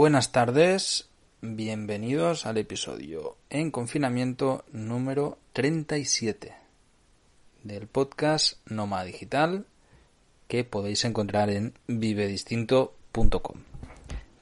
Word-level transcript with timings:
Buenas 0.00 0.32
tardes, 0.32 1.10
bienvenidos 1.42 2.46
al 2.46 2.56
episodio 2.56 3.36
en 3.50 3.70
confinamiento 3.70 4.64
número 4.72 5.36
37 5.52 6.54
del 7.64 7.86
podcast 7.86 8.56
Noma 8.64 9.04
Digital 9.04 9.66
que 10.48 10.64
podéis 10.64 11.04
encontrar 11.04 11.50
en 11.50 11.74
vivedistinto.com. 11.86 13.58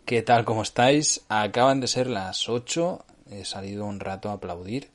¿Qué 0.04 0.22
tal? 0.22 0.44
¿Cómo 0.44 0.62
estáis? 0.62 1.24
Acaban 1.28 1.80
de 1.80 1.88
ser 1.88 2.06
las 2.06 2.48
8, 2.48 3.04
he 3.32 3.44
salido 3.44 3.84
un 3.84 3.98
rato 3.98 4.30
a 4.30 4.34
aplaudir 4.34 4.90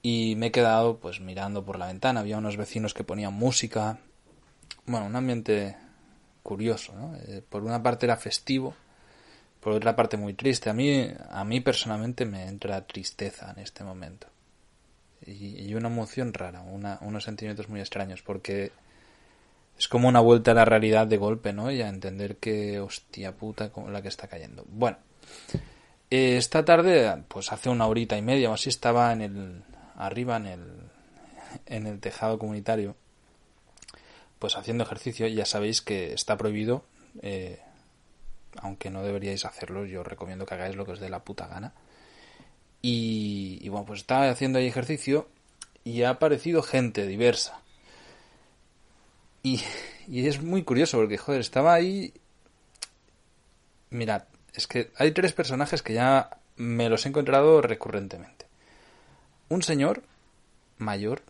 y 0.00 0.36
me 0.36 0.46
he 0.46 0.52
quedado 0.52 0.96
pues 0.96 1.20
mirando 1.20 1.66
por 1.66 1.78
la 1.78 1.88
ventana, 1.88 2.20
había 2.20 2.38
unos 2.38 2.56
vecinos 2.56 2.94
que 2.94 3.04
ponían 3.04 3.34
música, 3.34 3.98
bueno, 4.86 5.04
un 5.04 5.16
ambiente 5.16 5.76
curioso, 6.42 6.94
¿no? 6.94 7.14
Eh, 7.26 7.42
por 7.46 7.62
una 7.62 7.82
parte 7.82 8.06
era 8.06 8.16
festivo, 8.16 8.74
por 9.60 9.72
otra 9.72 9.96
parte 9.96 10.16
muy 10.16 10.34
triste. 10.34 10.70
A 10.70 10.72
mí, 10.72 11.10
a 11.30 11.44
mí 11.44 11.60
personalmente 11.60 12.24
me 12.24 12.46
entra 12.46 12.86
tristeza 12.86 13.50
en 13.50 13.62
este 13.62 13.84
momento. 13.84 14.28
Y, 15.26 15.74
una 15.74 15.88
emoción 15.88 16.32
rara, 16.32 16.62
unos 16.62 17.24
sentimientos 17.24 17.68
muy 17.68 17.80
extraños, 17.80 18.22
porque 18.22 18.70
es 19.78 19.88
como 19.88 20.08
una 20.08 20.20
vuelta 20.20 20.52
a 20.52 20.54
la 20.54 20.64
realidad 20.64 21.06
de 21.06 21.16
golpe, 21.16 21.52
¿no? 21.52 21.70
Y 21.70 21.82
a 21.82 21.88
entender 21.88 22.36
que, 22.36 22.78
hostia 22.80 23.32
puta, 23.32 23.70
como 23.70 23.90
la 23.90 24.02
que 24.02 24.08
está 24.08 24.28
cayendo. 24.28 24.64
Bueno, 24.68 24.98
eh, 26.10 26.36
esta 26.36 26.64
tarde, 26.64 27.24
pues 27.28 27.52
hace 27.52 27.68
una 27.68 27.86
horita 27.86 28.16
y 28.16 28.22
media 28.22 28.50
o 28.50 28.54
así, 28.54 28.68
estaba 28.68 29.12
en 29.12 29.22
el, 29.22 29.62
arriba 29.96 30.36
en 30.36 30.46
el, 30.46 30.62
en 31.66 31.86
el 31.86 31.98
tejado 31.98 32.38
comunitario, 32.38 32.94
pues 34.38 34.56
haciendo 34.56 34.84
ejercicio. 34.84 35.26
Ya 35.26 35.44
sabéis 35.44 35.82
que 35.82 36.12
está 36.12 36.36
prohibido 36.36 36.84
eh, 37.22 37.60
aunque 38.62 38.90
no 38.90 39.02
deberíais 39.02 39.44
hacerlo, 39.44 39.84
yo 39.84 40.00
os 40.00 40.06
recomiendo 40.06 40.46
que 40.46 40.54
hagáis 40.54 40.76
lo 40.76 40.84
que 40.84 40.92
os 40.92 41.00
dé 41.00 41.08
la 41.08 41.24
puta 41.24 41.46
gana. 41.46 41.72
Y, 42.82 43.68
bueno, 43.68 43.84
pues 43.86 44.00
estaba 44.00 44.28
haciendo 44.28 44.58
ahí 44.58 44.66
ejercicio 44.66 45.28
y 45.82 46.02
ha 46.02 46.10
aparecido 46.10 46.62
gente 46.62 47.06
diversa. 47.06 47.60
Y, 49.42 49.60
y 50.08 50.26
es 50.28 50.42
muy 50.42 50.62
curioso 50.62 50.98
porque, 50.98 51.18
joder, 51.18 51.40
estaba 51.40 51.74
ahí... 51.74 52.12
Mirad, 53.90 54.24
es 54.54 54.66
que 54.66 54.90
hay 54.96 55.12
tres 55.12 55.32
personajes 55.32 55.82
que 55.82 55.94
ya 55.94 56.30
me 56.56 56.88
los 56.88 57.06
he 57.06 57.08
encontrado 57.08 57.60
recurrentemente. 57.60 58.46
Un 59.48 59.62
señor 59.62 60.02
mayor, 60.78 61.22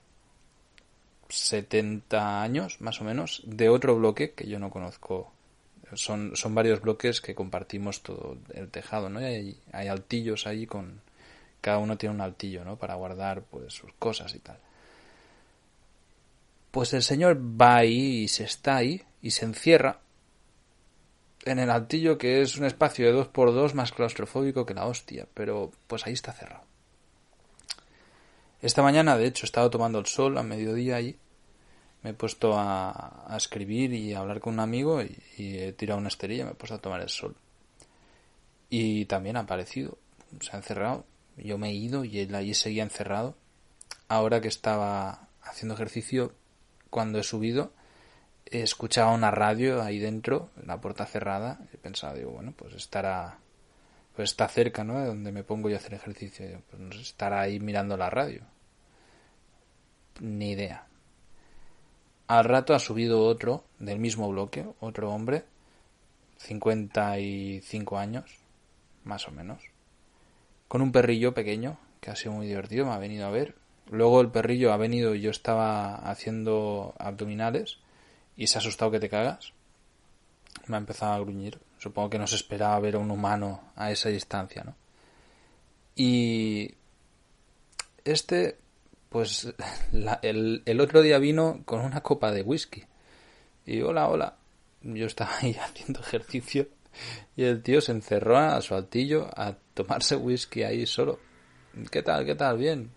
70 1.29 2.43
años 2.43 2.81
más 2.81 3.01
o 3.01 3.05
menos, 3.05 3.43
de 3.45 3.69
otro 3.69 3.97
bloque 3.97 4.33
que 4.33 4.47
yo 4.47 4.59
no 4.59 4.71
conozco 4.71 5.33
son, 5.95 6.37
son 6.37 6.55
varios 6.55 6.81
bloques 6.81 7.21
que 7.21 7.35
compartimos 7.35 8.03
todo 8.03 8.39
el 8.53 8.69
tejado, 8.71 9.09
¿no? 9.09 9.21
Y 9.21 9.25
hay, 9.25 9.61
hay 9.73 9.89
altillos 9.89 10.47
ahí 10.47 10.67
con... 10.67 11.01
Cada 11.61 11.79
uno 11.79 11.97
tiene 11.97 12.15
un 12.15 12.21
altillo, 12.21 12.65
¿no? 12.65 12.77
Para 12.77 12.95
guardar, 12.95 13.43
pues, 13.43 13.73
sus 13.73 13.93
cosas 13.99 14.35
y 14.35 14.39
tal. 14.39 14.59
Pues 16.71 16.93
el 16.93 17.03
señor 17.03 17.39
va 17.39 17.77
ahí 17.77 18.23
y 18.23 18.29
se 18.29 18.45
está 18.45 18.77
ahí 18.77 19.03
y 19.23 19.31
se 19.31 19.47
encierra 19.47 20.01
en 21.47 21.59
el 21.59 21.71
altillo 21.71 22.19
que 22.19 22.43
es 22.43 22.57
un 22.57 22.67
espacio 22.67 23.07
de 23.07 23.13
dos 23.13 23.29
por 23.29 23.55
dos 23.55 23.75
más 23.75 23.93
claustrofóbico 23.93 24.67
que 24.67 24.75
la 24.75 24.87
hostia, 24.87 25.27
pero 25.33 25.73
pues 25.87 26.07
ahí 26.07 26.13
está 26.13 26.33
cerrado. 26.33 26.65
Esta 28.61 28.83
mañana, 28.83 29.17
de 29.17 29.27
hecho, 29.27 29.45
he 29.45 29.49
estado 29.49 29.71
tomando 29.71 29.99
el 29.99 30.07
sol 30.07 30.37
a 30.39 30.43
mediodía 30.43 30.97
ahí 30.97 31.17
me 32.07 32.13
he 32.13 32.15
puesto 32.15 32.55
a, 32.57 33.35
escribir 33.37 33.93
y 33.93 34.15
a 34.15 34.21
hablar 34.21 34.39
con 34.39 34.55
un 34.55 34.61
amigo 34.61 35.03
y, 35.03 35.19
he 35.59 35.73
tirado 35.73 35.99
una 35.99 36.07
esterilla, 36.07 36.45
me 36.45 36.53
he 36.53 36.55
puesto 36.55 36.77
a 36.77 36.79
tomar 36.79 37.01
el 37.01 37.09
sol. 37.09 37.35
Y 38.71 39.07
también 39.07 39.37
ha 39.37 39.41
aparecido, 39.41 39.99
se 40.41 40.53
ha 40.53 40.59
encerrado. 40.59 41.05
Yo 41.37 41.59
me 41.59 41.71
he 41.71 41.73
ido 41.73 42.05
y 42.05 42.21
él 42.21 42.33
allí 42.37 42.55
seguía 42.55 42.85
encerrado. 42.85 43.35
Ahora 44.07 44.41
que 44.41 44.47
estaba 44.47 45.27
haciendo 45.43 45.75
ejercicio, 45.75 46.33
cuando 46.91 47.19
he 47.19 47.25
subido, 47.25 47.73
he 48.45 48.61
escuchado 48.61 49.13
una 49.13 49.33
radio 49.33 49.83
ahí 49.83 49.99
dentro, 49.99 50.51
la 50.65 50.81
puerta 50.81 51.07
cerrada. 51.07 51.59
He 51.73 51.77
pensado, 51.77 52.15
digo, 52.15 52.31
bueno, 52.31 52.55
pues 52.57 52.73
estará, 52.75 53.39
pues 54.15 54.31
está 54.31 54.47
cerca, 54.47 54.85
¿no? 54.85 55.01
De 55.01 55.07
donde 55.07 55.33
me 55.33 55.43
pongo 55.43 55.69
yo 55.71 55.75
a 55.75 55.81
hacer 55.81 55.95
ejercicio. 55.95 56.63
Pues 56.71 57.01
estará 57.01 57.41
ahí 57.41 57.59
mirando 57.59 57.97
la 57.97 58.11
radio. 58.11 58.43
Ni 60.21 60.53
idea. 60.53 60.87
Al 62.29 62.45
rato 62.45 62.75
ha 62.75 62.79
subido 62.79 63.25
otro 63.25 63.65
del 63.79 63.99
mismo 64.01 64.29
bloque, 64.29 64.67
otro 64.81 65.13
hombre, 65.13 65.45
55 66.39 67.99
años, 67.99 68.25
más 69.05 69.29
o 69.29 69.31
menos, 69.31 69.63
con 70.67 70.83
un 70.83 70.91
perrillo 70.91 71.35
pequeño, 71.35 71.79
que 72.01 72.11
ha 72.11 72.17
sido 72.17 72.33
muy 72.33 72.47
divertido, 72.47 72.87
me 72.87 72.93
ha 72.93 72.99
venido 72.99 73.27
a 73.27 73.31
ver. 73.31 73.55
Luego 73.91 74.21
el 74.21 74.31
perrillo 74.31 74.73
ha 74.73 74.77
venido 74.77 75.15
y 75.15 75.21
yo 75.21 75.31
estaba 75.31 75.95
haciendo 75.95 76.95
abdominales 76.99 77.79
y 78.37 78.49
se 78.49 78.59
ha 78.59 78.61
asustado 78.61 78.91
que 78.91 79.01
te 79.01 79.09
cagas. 79.09 79.53
Me 80.67 80.77
ha 80.77 80.81
empezado 80.81 81.13
a 81.13 81.21
gruñir. 81.21 81.61
Supongo 81.79 82.11
que 82.11 82.19
no 82.19 82.27
se 82.27 82.37
esperaba 82.37 82.81
ver 82.81 82.97
a 82.97 82.99
un 82.99 83.13
humano 83.13 83.61
a 83.77 83.93
esa 83.93 84.09
distancia, 84.09 84.65
¿no? 84.65 84.75
Y 85.95 86.75
este 88.05 88.59
pues 89.17 89.51
el, 90.21 90.79
otro 90.79 91.01
día 91.01 91.19
vino 91.19 91.63
con 91.65 91.81
una 91.81 92.03
copa 92.03 92.33
de 92.33 92.43
whisky. 92.43 92.85
Y 93.65 93.81
hola, 93.81 94.09
hola. 94.11 94.37
Yo 94.83 95.07
estaba 95.07 95.39
ahí 95.39 95.57
haciendo 95.59 96.01
ejercicio 96.01 96.69
y 97.35 97.45
el 97.45 97.63
tío 97.63 97.81
se 97.81 97.93
encerró 97.93 98.37
a 98.37 98.61
su 98.61 98.75
altillo 98.75 99.27
a 99.35 99.57
tomarse 99.73 100.17
whisky 100.17 100.65
ahí 100.65 100.85
solo. 100.85 101.19
¿Qué 101.91 102.03
tal? 102.03 102.27
¿Qué 102.27 102.35
tal? 102.35 102.59
Bien. 102.59 102.91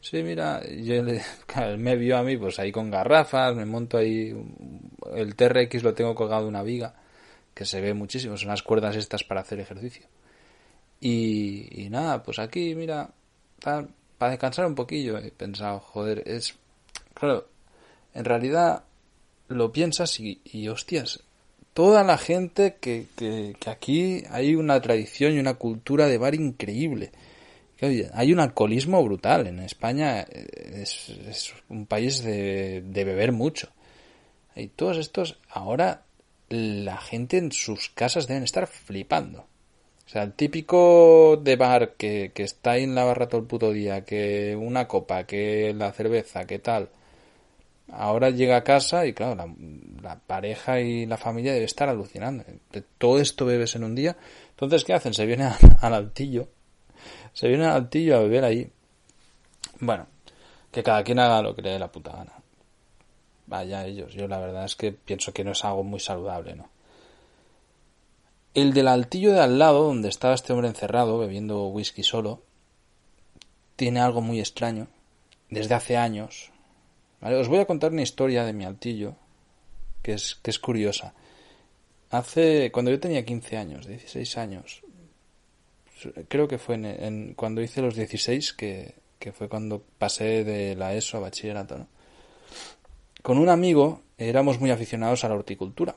Sí, 0.00 0.22
mira, 0.22 0.62
yo 0.64 1.02
me 1.76 1.96
vio 1.96 2.18
a 2.18 2.22
mí 2.22 2.36
pues 2.36 2.60
ahí 2.60 2.70
con 2.70 2.88
garrafas, 2.88 3.56
me 3.56 3.64
monto 3.64 3.98
ahí, 3.98 4.32
el 5.12 5.34
TRX 5.34 5.82
lo 5.82 5.92
tengo 5.92 6.14
colgado 6.14 6.42
de 6.42 6.50
una 6.50 6.62
viga, 6.62 6.94
que 7.52 7.64
se 7.64 7.80
ve 7.80 7.94
muchísimo, 7.94 8.36
son 8.36 8.50
las 8.50 8.62
cuerdas 8.62 8.94
estas 8.94 9.24
para 9.24 9.40
hacer 9.40 9.58
ejercicio. 9.58 10.06
Y, 11.00 11.82
y 11.82 11.90
nada, 11.90 12.22
pues 12.22 12.38
aquí, 12.38 12.76
mira, 12.76 13.10
tal, 13.58 13.88
para 14.22 14.30
descansar 14.30 14.66
un 14.66 14.76
poquillo 14.76 15.18
he 15.18 15.32
pensado, 15.32 15.80
joder, 15.80 16.22
es... 16.26 16.54
Claro, 17.12 17.48
en 18.14 18.24
realidad 18.24 18.84
lo 19.48 19.72
piensas 19.72 20.20
y, 20.20 20.68
hostias, 20.68 21.24
toda 21.74 22.04
la 22.04 22.16
gente 22.18 22.76
que, 22.80 23.06
que, 23.16 23.56
aquí 23.66 24.22
hay 24.30 24.54
una 24.54 24.80
tradición 24.80 25.32
y 25.32 25.40
una 25.40 25.54
cultura 25.54 26.06
de 26.06 26.18
bar 26.18 26.36
increíble. 26.36 27.10
Hay 28.14 28.32
un 28.32 28.38
alcoholismo 28.38 29.02
brutal. 29.02 29.48
En 29.48 29.58
España 29.58 30.20
es, 30.20 31.08
es 31.08 31.52
un 31.68 31.86
país 31.86 32.22
de, 32.22 32.80
de, 32.80 33.04
beber 33.04 33.32
mucho. 33.32 33.70
Y 34.54 34.68
todos 34.68 34.98
estos, 34.98 35.40
ahora 35.50 36.04
la 36.48 36.96
gente 36.98 37.38
en 37.38 37.50
sus 37.50 37.88
casas 37.88 38.28
deben 38.28 38.44
estar 38.44 38.68
flipando. 38.68 39.48
O 40.06 40.08
sea, 40.08 40.22
el 40.24 40.32
típico 40.34 41.38
de 41.42 41.56
bar 41.56 41.94
que, 41.94 42.32
que 42.34 42.42
está 42.42 42.72
ahí 42.72 42.84
en 42.84 42.94
la 42.94 43.04
barra 43.04 43.28
todo 43.28 43.40
el 43.40 43.46
puto 43.46 43.72
día, 43.72 44.04
que 44.04 44.56
una 44.56 44.88
copa, 44.88 45.24
que 45.24 45.72
la 45.74 45.92
cerveza, 45.92 46.46
que 46.46 46.58
tal. 46.58 46.90
Ahora 47.90 48.30
llega 48.30 48.56
a 48.56 48.64
casa 48.64 49.06
y 49.06 49.12
claro, 49.12 49.46
la, 50.02 50.18
pareja 50.18 50.80
y 50.80 51.04
la 51.04 51.18
familia 51.18 51.52
debe 51.52 51.66
estar 51.66 51.88
alucinando. 51.90 52.42
todo 52.96 53.18
esto 53.20 53.44
bebes 53.44 53.74
en 53.76 53.84
un 53.84 53.94
día. 53.94 54.16
Entonces, 54.50 54.84
¿qué 54.84 54.94
hacen? 54.94 55.12
Se 55.12 55.26
vienen 55.26 55.50
al 55.80 55.94
altillo. 55.94 56.48
Se 57.34 57.48
vienen 57.48 57.66
al 57.66 57.76
altillo 57.76 58.16
a 58.16 58.20
beber 58.20 58.44
ahí. 58.44 58.70
Bueno, 59.80 60.06
que 60.70 60.82
cada 60.82 61.04
quien 61.04 61.18
haga 61.18 61.42
lo 61.42 61.54
que 61.54 61.62
le 61.62 61.70
dé 61.70 61.78
la 61.78 61.92
puta 61.92 62.12
gana. 62.12 62.32
Vaya 63.46 63.84
ellos. 63.86 64.14
Yo 64.14 64.26
la 64.26 64.38
verdad 64.38 64.64
es 64.64 64.74
que 64.74 64.92
pienso 64.92 65.32
que 65.32 65.44
no 65.44 65.52
es 65.52 65.62
algo 65.64 65.82
muy 65.84 66.00
saludable, 66.00 66.54
¿no? 66.54 66.70
El 68.54 68.74
del 68.74 68.88
altillo 68.88 69.32
de 69.32 69.40
al 69.40 69.58
lado, 69.58 69.84
donde 69.84 70.10
estaba 70.10 70.34
este 70.34 70.52
hombre 70.52 70.68
encerrado 70.68 71.16
bebiendo 71.16 71.68
whisky 71.68 72.02
solo, 72.02 72.42
tiene 73.76 74.00
algo 74.00 74.20
muy 74.20 74.40
extraño, 74.40 74.88
desde 75.48 75.74
hace 75.74 75.96
años. 75.96 76.50
Os 77.22 77.48
voy 77.48 77.60
a 77.60 77.64
contar 77.64 77.92
una 77.92 78.02
historia 78.02 78.44
de 78.44 78.52
mi 78.52 78.64
altillo, 78.64 79.16
que 80.02 80.12
es, 80.12 80.34
que 80.34 80.50
es 80.50 80.58
curiosa. 80.58 81.14
Hace, 82.10 82.70
cuando 82.72 82.90
yo 82.90 83.00
tenía 83.00 83.24
15 83.24 83.56
años, 83.56 83.86
16 83.86 84.36
años, 84.36 84.82
creo 86.28 86.46
que 86.46 86.58
fue 86.58 86.74
en, 86.74 87.32
cuando 87.32 87.62
hice 87.62 87.80
los 87.80 87.94
16, 87.94 88.52
que, 88.52 88.96
que, 89.18 89.32
fue 89.32 89.48
cuando 89.48 89.82
pasé 89.96 90.44
de 90.44 90.76
la 90.76 90.94
ESO 90.94 91.16
a 91.16 91.20
bachillerato. 91.20 91.86
Con 93.22 93.38
un 93.38 93.48
amigo 93.48 94.02
éramos 94.18 94.60
muy 94.60 94.70
aficionados 94.70 95.24
a 95.24 95.30
la 95.30 95.36
horticultura 95.36 95.96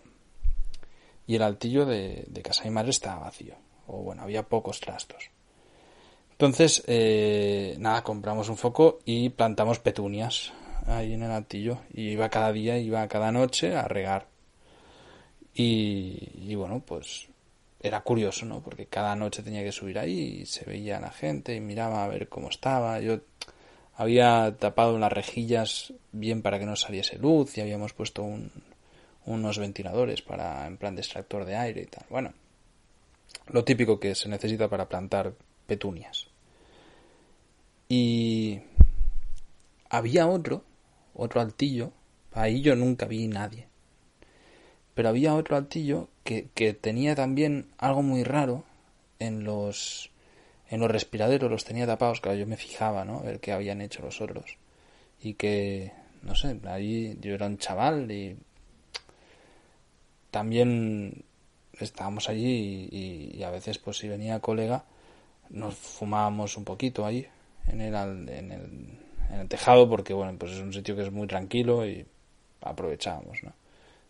y 1.27 1.35
el 1.35 1.41
altillo 1.41 1.85
de, 1.85 2.27
casa 2.43 2.67
y 2.67 2.69
madre 2.69 2.91
estaba 2.91 3.21
vacío, 3.25 3.55
o 3.87 3.97
bueno, 3.97 4.21
había 4.23 4.43
pocos 4.43 4.79
trastos. 4.79 5.29
Entonces, 6.31 6.83
eh, 6.87 7.75
nada, 7.79 8.03
compramos 8.03 8.49
un 8.49 8.57
foco 8.57 8.99
y 9.05 9.29
plantamos 9.29 9.79
petunias 9.79 10.51
ahí 10.85 11.13
en 11.13 11.23
el 11.23 11.31
altillo. 11.31 11.79
Y 11.93 12.09
iba 12.09 12.29
cada 12.29 12.51
día, 12.51 12.77
iba 12.77 13.07
cada 13.07 13.31
noche 13.31 13.75
a 13.75 13.87
regar. 13.87 14.27
Y, 15.53 16.31
y 16.35 16.55
bueno, 16.55 16.83
pues 16.85 17.29
era 17.79 18.01
curioso, 18.01 18.45
¿no? 18.45 18.61
Porque 18.61 18.87
cada 18.87 19.15
noche 19.15 19.43
tenía 19.43 19.63
que 19.63 19.71
subir 19.71 19.97
ahí 19.97 20.41
y 20.41 20.45
se 20.45 20.65
veía 20.65 20.99
la 20.99 21.11
gente 21.11 21.55
y 21.55 21.61
miraba 21.61 22.03
a 22.03 22.07
ver 22.07 22.27
cómo 22.27 22.49
estaba. 22.49 22.99
Yo 22.99 23.19
había 23.95 24.55
tapado 24.57 24.97
las 24.99 25.13
rejillas 25.13 25.93
bien 26.11 26.41
para 26.41 26.59
que 26.59 26.65
no 26.65 26.75
saliese 26.75 27.17
luz 27.17 27.57
y 27.57 27.61
habíamos 27.61 27.93
puesto 27.93 28.27
unos 29.25 29.57
ventiladores 29.57 30.21
para 30.21 30.67
en 30.67 30.77
plan 30.77 30.95
de 30.95 31.01
extractor 31.01 31.45
de 31.45 31.55
aire 31.55 31.81
y 31.81 31.85
tal. 31.85 32.05
Bueno, 32.09 32.33
lo 33.47 33.63
típico 33.63 33.99
que 33.99 34.15
se 34.15 34.29
necesita 34.29 34.69
para 34.69 34.87
plantar 34.87 35.33
petunias. 35.67 36.27
Y 37.87 38.61
había 39.89 40.27
otro, 40.27 40.63
otro 41.13 41.41
altillo, 41.41 41.91
ahí 42.33 42.61
yo 42.61 42.75
nunca 42.75 43.05
vi 43.05 43.27
nadie. 43.27 43.67
Pero 44.93 45.09
había 45.09 45.35
otro 45.35 45.57
altillo 45.57 46.09
que, 46.23 46.49
que 46.53 46.73
tenía 46.73 47.15
también 47.15 47.67
algo 47.77 48.01
muy 48.01 48.23
raro 48.23 48.63
en 49.19 49.43
los 49.43 50.11
en 50.69 50.79
los 50.79 50.89
respiraderos 50.89 51.51
los 51.51 51.63
tenía 51.63 51.85
tapados, 51.85 52.21
claro, 52.21 52.37
yo 52.37 52.47
me 52.47 52.57
fijaba, 52.57 53.05
¿no? 53.05 53.19
A 53.19 53.23
ver 53.23 53.39
qué 53.39 53.51
habían 53.51 53.81
hecho 53.81 54.01
los 54.01 54.19
otros. 54.21 54.57
Y 55.21 55.35
que, 55.35 55.91
no 56.23 56.35
sé, 56.35 56.59
ahí 56.65 57.17
yo 57.21 57.33
era 57.35 57.45
un 57.45 57.57
chaval 57.57 58.11
y 58.11 58.37
también 60.35 61.23
estábamos 61.79 62.27
allí 62.27 62.89
y, 62.91 63.41
a 63.41 63.49
veces 63.51 63.77
pues 63.77 63.99
si 63.99 64.09
venía 64.09 64.41
colega 64.41 64.83
nos 65.49 65.75
fumábamos 65.75 66.57
un 66.57 66.65
poquito 66.65 67.05
ahí 67.05 67.25
en 67.67 67.79
el, 67.79 67.95
en 68.27 68.51
el, 68.51 68.99
en 69.31 69.39
el 69.39 69.47
tejado 69.47 69.87
porque 69.87 70.13
bueno 70.13 70.37
pues 70.37 70.51
es 70.51 70.59
un 70.59 70.73
sitio 70.73 70.93
que 70.93 71.03
es 71.03 71.11
muy 71.13 71.25
tranquilo 71.25 71.87
y 71.87 72.05
aprovechábamos 72.59 73.43
no 73.43 73.53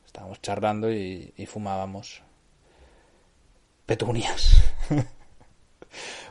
estábamos 0.04 0.42
charlando 0.42 0.92
y, 0.92 1.32
fumábamos 1.46 2.24
petunias. 3.86 4.64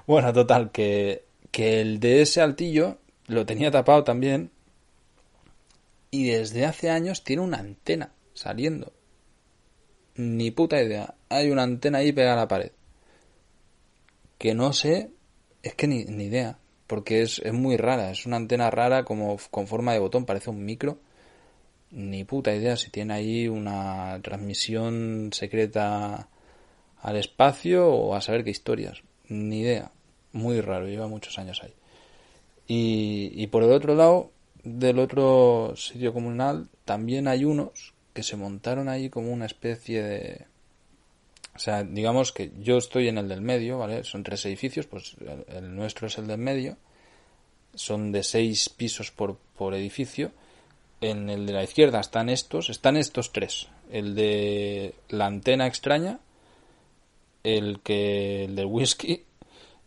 Bueno 0.09 0.33
total 0.33 0.73
que 0.73 1.25
que 1.53 1.81
el 1.81 2.01
de 2.01 2.23
ese 2.23 2.43
altillo 2.43 2.99
lo 3.29 3.47
tenía 3.47 3.71
tapado 3.71 4.03
también 4.03 4.51
y 6.11 6.25
desde 6.25 6.67
hace 6.67 6.91
años 6.91 7.23
tiene 7.23 7.43
una 7.43 7.59
antena 7.59 8.13
saliendo 8.35 8.93
ni 10.17 10.51
puta 10.51 10.83
idea. 10.83 11.15
Hay 11.29 11.51
una 11.51 11.63
antena 11.63 11.99
ahí 11.99 12.13
pegada 12.13 12.35
a 12.35 12.41
la 12.41 12.49
pared. 12.49 12.73
Que 14.39 14.55
no 14.55 14.73
sé, 14.73 15.11
es 15.63 15.75
que 15.75 15.87
ni, 15.87 16.05
ni 16.05 16.25
idea. 16.25 16.59
Porque 16.87 17.23
es, 17.23 17.39
es, 17.41 17.53
muy 17.53 17.77
rara. 17.77 18.11
Es 18.11 18.27
una 18.27 18.37
antena 18.37 18.71
rara 18.71 19.05
como 19.05 19.39
con 19.51 19.67
forma 19.67 19.93
de 19.93 19.99
botón, 19.99 20.27
parece 20.27 20.51
un 20.51 20.65
micro. 20.65 20.99
Ni 21.91 22.25
puta 22.25 22.55
idea 22.55 22.77
si 22.77 22.91
tiene 22.91 23.15
ahí 23.15 23.49
una 23.49 24.21
transmisión 24.23 25.31
secreta 25.33 26.29
al 27.01 27.17
espacio 27.17 27.89
o 27.89 28.15
a 28.15 28.21
saber 28.21 28.45
qué 28.45 28.51
historias. 28.51 29.03
Ni 29.29 29.61
idea. 29.61 29.93
Muy 30.33 30.61
raro, 30.61 30.87
lleva 30.87 31.07
muchos 31.09 31.39
años 31.39 31.63
ahí. 31.63 31.73
Y, 32.67 33.31
y 33.35 33.47
por 33.49 33.63
el 33.63 33.73
otro 33.73 33.95
lado, 33.95 34.33
del 34.65 34.99
otro 34.99 35.75
sitio 35.77 36.13
comunal, 36.13 36.69
también 36.85 37.29
hay 37.29 37.45
unos 37.45 37.94
que 38.15 38.23
se 38.23 38.37
montaron 38.37 38.89
ahí 38.89 39.11
como 39.11 39.31
una 39.33 39.45
especie 39.45 40.03
de... 40.03 40.47
O 41.55 41.59
sea, 41.59 41.85
digamos 41.85 42.33
que 42.33 42.53
yo 42.61 42.79
estoy 42.79 43.09
en 43.09 43.19
el 43.19 43.29
del 43.29 43.41
medio, 43.41 43.79
¿vale? 43.79 44.03
Son 44.05 44.23
tres 44.23 44.45
edificios, 44.47 44.87
pues 44.87 45.17
el, 45.49 45.75
nuestro 45.77 46.07
es 46.07 46.19
el 46.19 46.27
del 46.27 46.39
medio. 46.39 46.77
Son 47.75 48.13
de 48.13 48.23
seis 48.23 48.69
pisos 48.69 49.11
por, 49.11 49.37
por 49.57 49.75
edificio. 49.75 50.33
En 51.01 51.29
el 51.29 51.47
de 51.47 51.53
la 51.53 51.63
izquierda 51.63 52.01
están 52.01 52.29
estos, 52.29 52.71
están 52.71 52.97
estos 52.97 53.33
tres. 53.33 53.69
El 53.91 54.15
de 54.15 54.95
la 55.11 55.27
antena 55.27 55.67
extraña, 55.67 56.19
el 57.45 57.81
que 57.81 58.45
el 58.45 58.57
del 58.57 58.67
whisky 58.67 59.25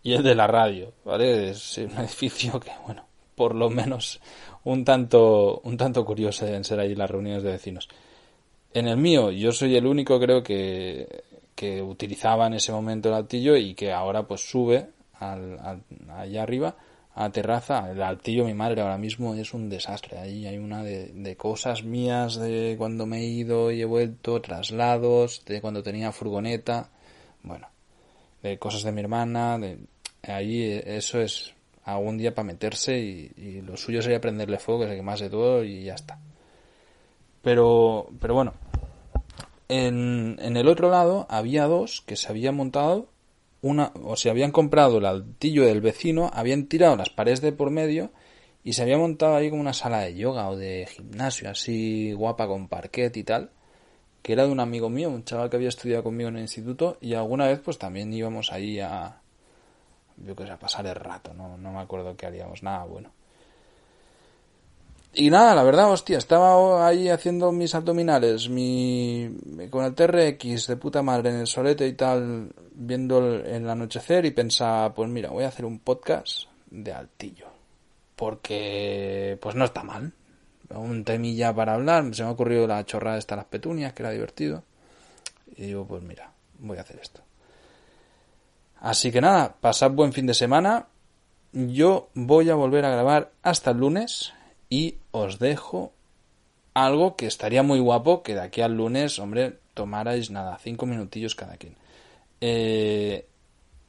y 0.03 0.13
el 0.13 0.23
de 0.23 0.35
la 0.35 0.47
radio, 0.47 0.93
¿vale? 1.03 1.49
Es 1.49 1.77
un 1.77 1.97
edificio 1.97 2.59
que, 2.59 2.71
bueno, 2.85 3.05
por 3.35 3.55
lo 3.55 3.69
menos 3.69 4.21
un 4.63 4.85
tanto, 4.85 5.59
un 5.63 5.75
tanto 5.75 6.05
curioso 6.05 6.45
deben 6.45 6.63
ser 6.63 6.79
ahí 6.79 6.95
las 6.95 7.09
reuniones 7.09 7.43
de 7.43 7.51
vecinos. 7.51 7.89
En 8.77 8.87
el 8.87 8.97
mío, 8.97 9.31
yo 9.31 9.51
soy 9.51 9.75
el 9.75 9.87
único, 9.87 10.19
creo, 10.19 10.43
que, 10.43 11.23
que 11.55 11.81
utilizaba 11.81 12.45
en 12.45 12.53
ese 12.53 12.71
momento 12.71 13.09
el 13.09 13.15
altillo 13.15 13.57
y 13.57 13.73
que 13.73 13.91
ahora 13.91 14.27
pues 14.27 14.47
sube 14.47 14.91
al, 15.15 15.81
allá 16.11 16.43
arriba 16.43 16.75
a 17.15 17.31
terraza. 17.31 17.89
El 17.89 18.03
altillo, 18.03 18.45
mi 18.45 18.53
madre, 18.53 18.81
ahora 18.83 18.99
mismo 18.99 19.33
es 19.33 19.55
un 19.55 19.67
desastre. 19.67 20.19
Ahí 20.19 20.45
hay 20.45 20.59
una 20.59 20.83
de, 20.83 21.07
de 21.07 21.35
cosas 21.35 21.83
mías 21.83 22.35
de 22.35 22.75
cuando 22.77 23.07
me 23.07 23.21
he 23.21 23.25
ido 23.25 23.71
y 23.71 23.81
he 23.81 23.85
vuelto, 23.85 24.41
traslados, 24.41 25.43
de 25.45 25.59
cuando 25.59 25.81
tenía 25.81 26.11
furgoneta, 26.11 26.91
bueno, 27.41 27.69
de 28.43 28.59
cosas 28.59 28.83
de 28.83 28.91
mi 28.91 29.01
hermana, 29.01 29.57
de 29.57 29.79
ahí 30.21 30.79
eso 30.85 31.19
es 31.19 31.55
algún 31.83 32.19
día 32.19 32.35
para 32.35 32.45
meterse 32.45 32.99
y, 32.99 33.61
lo 33.61 33.75
suyo 33.75 34.03
sería 34.03 34.21
prenderle 34.21 34.59
fuego, 34.59 34.81
que 34.81 34.89
se 34.89 34.95
quemase 34.97 35.31
todo 35.31 35.63
y 35.63 35.85
ya 35.85 35.95
está. 35.95 36.19
Pero, 37.47 38.09
pero 38.19 38.33
bueno, 38.33 38.53
en, 39.69 40.37
en 40.39 40.57
el 40.57 40.67
otro 40.67 40.89
lado 40.89 41.25
había 41.29 41.65
dos 41.65 42.01
que 42.05 42.15
se 42.15 42.29
habían 42.29 42.55
montado 42.55 43.09
una, 43.61 43.91
o 44.03 44.15
se 44.15 44.29
habían 44.29 44.51
comprado 44.51 44.97
el 44.97 45.05
altillo 45.05 45.65
del 45.65 45.81
vecino, 45.81 46.29
habían 46.33 46.67
tirado 46.67 46.95
las 46.95 47.09
paredes 47.09 47.41
de 47.41 47.51
por 47.51 47.69
medio 47.69 48.11
y 48.63 48.73
se 48.73 48.81
había 48.83 48.97
montado 48.97 49.35
ahí 49.35 49.49
como 49.49 49.61
una 49.61 49.73
sala 49.73 50.01
de 50.01 50.15
yoga 50.15 50.49
o 50.49 50.55
de 50.57 50.87
gimnasio 50.89 51.49
así 51.49 52.13
guapa 52.13 52.47
con 52.47 52.67
parquet 52.67 53.15
y 53.17 53.23
tal, 53.23 53.51
que 54.21 54.33
era 54.33 54.45
de 54.45 54.51
un 54.51 54.59
amigo 54.59 54.89
mío, 54.89 55.09
un 55.09 55.23
chaval 55.23 55.49
que 55.49 55.55
había 55.57 55.69
estudiado 55.69 56.03
conmigo 56.03 56.29
en 56.29 56.35
el 56.35 56.41
instituto 56.41 56.97
y 57.01 57.13
alguna 57.13 57.47
vez 57.47 57.59
pues 57.59 57.77
también 57.77 58.11
íbamos 58.13 58.51
ahí 58.51 58.79
a, 58.79 59.21
yo 60.17 60.35
que 60.35 60.45
sé, 60.45 60.51
a 60.51 60.59
pasar 60.59 60.85
el 60.85 60.95
rato, 60.95 61.33
no, 61.33 61.57
no 61.57 61.71
me 61.71 61.79
acuerdo 61.79 62.15
que 62.15 62.25
haríamos 62.25 62.63
nada 62.63 62.83
bueno. 62.85 63.11
Y 65.19 65.31
nada, 65.31 65.55
la 65.55 65.63
verdad, 65.63 65.91
hostia, 65.91 66.19
estaba 66.19 66.87
ahí 66.87 67.09
haciendo 67.09 67.51
mis 67.51 67.73
abdominales, 67.73 68.49
mi 68.49 69.35
con 69.71 69.83
el 69.83 69.95
TRX 69.95 70.67
de 70.67 70.77
puta 70.77 71.01
madre 71.01 71.31
en 71.31 71.37
el 71.37 71.47
solete 71.47 71.87
y 71.87 71.93
tal, 71.93 72.53
viendo 72.71 73.17
el, 73.33 73.67
anochecer 73.67 74.25
y 74.25 74.31
pensaba, 74.31 74.93
pues 74.93 75.09
mira, 75.09 75.31
voy 75.31 75.43
a 75.43 75.47
hacer 75.47 75.65
un 75.65 75.79
podcast 75.79 76.43
de 76.69 76.93
altillo. 76.93 77.47
Porque, 78.15 79.39
pues 79.41 79.55
no 79.55 79.65
está 79.65 79.81
mal. 79.81 80.13
Un 80.69 81.03
temilla 81.03 81.51
para 81.51 81.73
hablar, 81.73 82.13
se 82.13 82.21
me 82.21 82.29
ha 82.29 82.31
ocurrido 82.33 82.67
la 82.67 82.85
chorrada 82.85 83.17
esta 83.17 83.35
las 83.35 83.45
petunias, 83.45 83.93
que 83.93 84.03
era 84.03 84.11
divertido. 84.11 84.61
Y 85.55 85.63
digo, 85.63 85.87
pues 85.87 86.03
mira, 86.03 86.31
voy 86.59 86.77
a 86.77 86.81
hacer 86.81 86.99
esto. 87.01 87.21
Así 88.81 89.11
que 89.11 89.21
nada, 89.21 89.55
pasad 89.59 89.89
buen 89.89 90.13
fin 90.13 90.27
de 90.27 90.35
semana. 90.35 90.85
Yo 91.53 92.09
voy 92.13 92.51
a 92.51 92.55
volver 92.55 92.85
a 92.85 92.91
grabar 92.91 93.31
hasta 93.41 93.71
el 93.71 93.77
lunes 93.77 94.33
y 94.69 94.97
os 95.19 95.39
dejo 95.39 95.93
algo 96.73 97.15
que 97.15 97.25
estaría 97.25 97.63
muy 97.63 97.79
guapo 97.79 98.21
que 98.21 98.35
de 98.35 98.41
aquí 98.41 98.61
al 98.61 98.77
lunes, 98.77 99.17
hombre, 99.17 99.57
tomarais 99.73 100.29
nada, 100.29 100.57
cinco 100.61 100.85
minutillos 100.85 101.33
cada 101.33 101.57
quien. 101.57 101.75
Eh, 102.39 103.25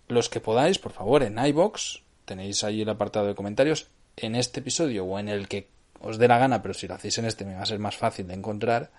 los 0.08 0.28
que 0.30 0.40
podáis, 0.40 0.78
por 0.78 0.92
favor, 0.92 1.22
en 1.22 1.38
iBox 1.38 2.02
tenéis 2.24 2.64
ahí 2.64 2.82
el 2.82 2.88
apartado 2.88 3.26
de 3.26 3.34
comentarios 3.34 3.88
en 4.16 4.34
este 4.34 4.60
episodio 4.60 5.04
o 5.04 5.18
en 5.18 5.28
el 5.28 5.48
que 5.48 5.68
os 6.00 6.16
dé 6.16 6.28
la 6.28 6.38
gana, 6.38 6.62
pero 6.62 6.72
si 6.72 6.88
lo 6.88 6.94
hacéis 6.94 7.18
en 7.18 7.26
este 7.26 7.44
me 7.44 7.54
va 7.54 7.62
a 7.62 7.66
ser 7.66 7.78
más 7.78 7.96
fácil 7.96 8.26
de 8.26 8.34
encontrar. 8.34 8.90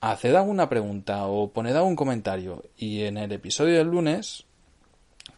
Haced 0.00 0.34
alguna 0.34 0.68
pregunta 0.68 1.26
o 1.26 1.50
poned 1.50 1.76
algún 1.76 1.96
comentario 1.96 2.64
y 2.76 3.02
en 3.02 3.16
el 3.16 3.32
episodio 3.32 3.78
del 3.78 3.88
lunes 3.88 4.44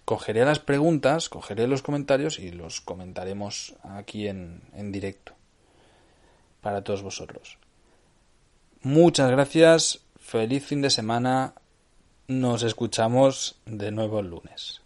cogeré 0.05 0.45
las 0.45 0.59
preguntas, 0.59 1.29
cogeré 1.29 1.69
los 1.69 1.83
comentarios 1.83 2.39
y 2.39 2.51
los 2.51 2.81
comentaremos 2.81 3.75
aquí 3.83 4.27
en, 4.27 4.63
en 4.75 4.91
directo 4.91 5.35
para 6.64 6.83
todos 6.83 7.02
vosotros. 7.02 7.59
Muchas 8.80 9.30
gracias, 9.30 10.00
feliz 10.16 10.64
fin 10.64 10.80
de 10.80 10.88
semana, 10.88 11.54
nos 12.26 12.62
escuchamos 12.62 13.61
de 13.66 13.90
nuevo 13.90 14.21
el 14.21 14.30
lunes. 14.30 14.84